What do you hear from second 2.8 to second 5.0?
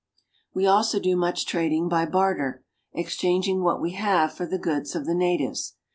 exchanging what we have for the goods